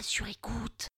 [0.00, 0.88] Sur écoute.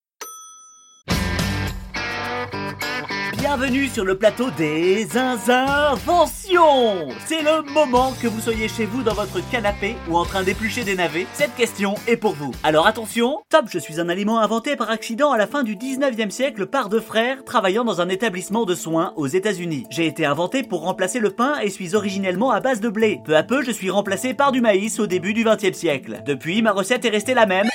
[3.38, 9.12] Bienvenue sur le plateau des inventions C'est le moment que vous soyez chez vous dans
[9.12, 11.26] votre canapé ou en train d'éplucher des navets.
[11.34, 12.52] Cette question est pour vous.
[12.62, 16.30] Alors attention, top, je suis un aliment inventé par accident à la fin du 19e
[16.30, 19.84] siècle par deux frères travaillant dans un établissement de soins aux États-Unis.
[19.90, 23.20] J'ai été inventé pour remplacer le pain et suis originellement à base de blé.
[23.26, 26.22] Peu à peu, je suis remplacé par du maïs au début du 20e siècle.
[26.24, 27.68] Depuis, ma recette est restée la même.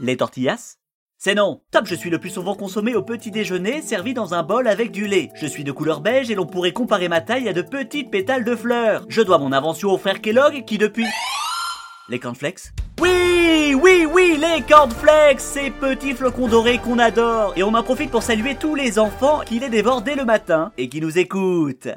[0.00, 0.76] Les tortillas?
[1.18, 1.60] C'est non.
[1.70, 4.90] Top, je suis le plus souvent consommé au petit déjeuner, servi dans un bol avec
[4.90, 5.30] du lait.
[5.36, 8.42] Je suis de couleur beige et l'on pourrait comparer ma taille à de petites pétales
[8.42, 9.04] de fleurs.
[9.08, 11.06] Je dois mon invention au frère Kellogg qui depuis...
[12.08, 12.72] Les cornflakes?
[13.00, 17.52] Oui, oui, oui, les cornflakes, ces petits flocons dorés qu'on adore.
[17.56, 20.72] Et on en profite pour saluer tous les enfants qui les dévorent dès le matin
[20.76, 21.88] et qui nous écoutent.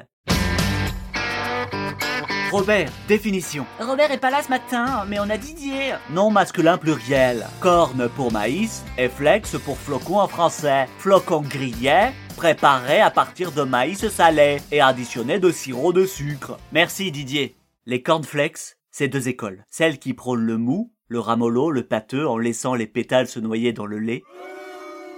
[2.50, 3.66] Robert, définition.
[3.78, 5.94] Robert est pas là ce matin, mais on a Didier.
[6.10, 7.46] Non masculin pluriel.
[7.60, 10.86] Corne pour maïs et flex pour flocon en français.
[10.98, 16.58] Flocon grillé, préparé à partir de maïs salé et additionné de sirop de sucre.
[16.72, 17.56] Merci Didier.
[17.84, 19.64] Les cornflakes, c'est deux écoles.
[19.68, 23.72] Celle qui prône le mou, le ramollo, le pâteux en laissant les pétales se noyer
[23.72, 24.22] dans le lait.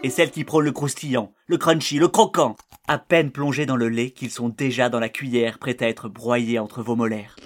[0.02, 2.56] Et celle qui prône le croustillant, le crunchy, le croquant
[2.88, 6.08] à peine plongés dans le lait qu'ils sont déjà dans la cuillère prêts à être
[6.08, 7.36] broyés entre vos molaires.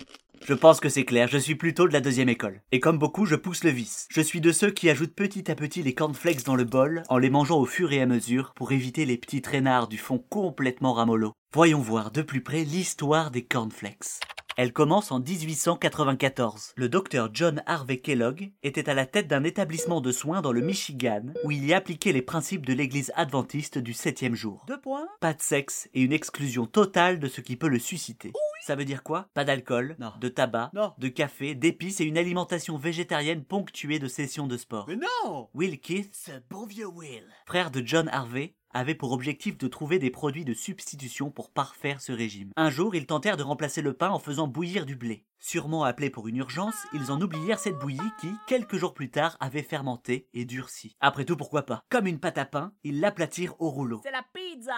[0.46, 2.62] Je pense que c'est clair, je suis plutôt de la deuxième école.
[2.70, 4.06] Et comme beaucoup, je pousse le vice.
[4.10, 7.18] Je suis de ceux qui ajoutent petit à petit les cornflakes dans le bol, en
[7.18, 10.92] les mangeant au fur et à mesure, pour éviter les petits traînards du fond complètement
[10.92, 11.32] ramollo.
[11.54, 14.20] Voyons voir de plus près l'histoire des cornflakes.
[14.56, 16.74] Elle commence en 1894.
[16.76, 20.60] Le docteur John Harvey Kellogg était à la tête d'un établissement de soins dans le
[20.60, 24.64] Michigan où il y appliquait les principes de l'église adventiste du septième jour.
[24.68, 25.08] Deux points?
[25.20, 28.32] Pas de sexe et une exclusion totale de ce qui peut le susciter.
[28.64, 29.28] Ça veut dire quoi?
[29.34, 34.56] Pas d'alcool, de tabac, de café, d'épices et une alimentation végétarienne ponctuée de sessions de
[34.56, 34.86] sport.
[34.88, 39.58] Mais non Will Keith, ce bon vieux Will, frère de John Harvey, avait pour objectif
[39.58, 42.52] de trouver des produits de substitution pour parfaire ce régime.
[42.56, 45.26] Un jour, ils tentèrent de remplacer le pain en faisant bouillir du blé.
[45.40, 49.36] Sûrement appelés pour une urgence, ils en oublièrent cette bouillie qui, quelques jours plus tard,
[49.40, 50.96] avait fermenté et durci.
[51.00, 51.82] Après tout, pourquoi pas?
[51.90, 54.00] Comme une pâte à pain, ils l'aplatirent au rouleau.
[54.02, 54.72] C'est la pizza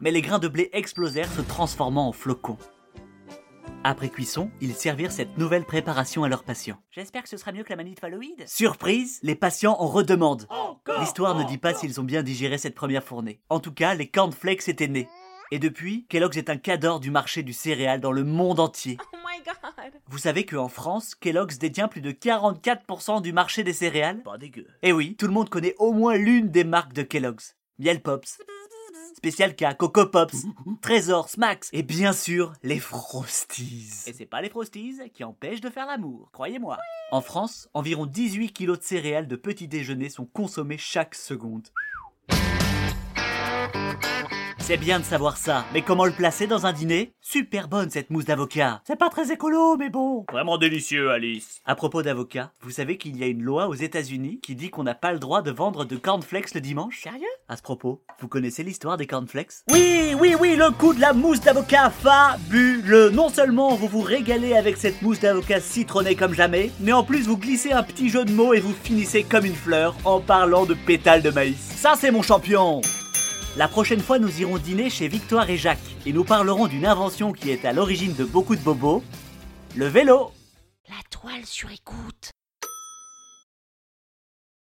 [0.00, 2.58] Mais les grains de blé explosèrent, se transformant en flocons.
[3.84, 6.78] Après cuisson, ils servirent cette nouvelle préparation à leurs patients.
[6.90, 8.44] J'espère que ce sera mieux que la manite phalloïde.
[8.46, 10.48] Surprise, les patients en redemandent.
[11.00, 13.40] L'histoire ne dit pas s'ils ont bien digéré cette première fournée.
[13.48, 15.08] En tout cas, les cornflakes étaient nés.
[15.50, 18.98] Et depuis, Kellogg's est un cadre du marché du céréal dans le monde entier.
[19.00, 23.72] Oh my god Vous savez qu'en France, Kellogg's détient plus de 44% du marché des
[23.72, 24.22] céréales?
[24.22, 24.66] Pas dégueu.
[24.82, 27.54] Eh oui, tout le monde connaît au moins l'une des marques de Kellogg's.
[27.78, 28.38] Miel Pops,
[29.28, 30.46] Spécial K, Coco Pops,
[30.80, 34.04] Trésor, Smacks et bien sûr les Frosties.
[34.06, 36.78] Et c'est pas les Frosties qui empêchent de faire l'amour, croyez-moi.
[37.12, 41.68] En France, environ 18 kilos de céréales de petit déjeuner sont consommés chaque seconde.
[44.68, 47.14] C'est bien de savoir ça, mais comment le placer dans un dîner?
[47.22, 48.82] Super bonne cette mousse d'avocat.
[48.86, 50.26] C'est pas très écolo, mais bon.
[50.30, 51.62] Vraiment délicieux, Alice.
[51.64, 54.82] À propos d'avocat, vous savez qu'il y a une loi aux États-Unis qui dit qu'on
[54.82, 57.00] n'a pas le droit de vendre de cornflakes le dimanche?
[57.00, 57.24] Sérieux?
[57.48, 59.64] À ce propos, vous connaissez l'histoire des cornflakes?
[59.72, 63.08] Oui, oui, oui, le coup de la mousse d'avocat fabuleux.
[63.08, 67.22] Non seulement vous vous régalez avec cette mousse d'avocat citronnée comme jamais, mais en plus
[67.22, 70.66] vous glissez un petit jeu de mots et vous finissez comme une fleur en parlant
[70.66, 71.56] de pétales de maïs.
[71.56, 72.82] Ça c'est mon champion
[73.56, 77.32] la prochaine fois, nous irons dîner chez Victoire et Jacques et nous parlerons d'une invention
[77.32, 79.02] qui est à l'origine de beaucoup de bobos,
[79.74, 80.32] le vélo.
[80.88, 82.30] La toile sur écoute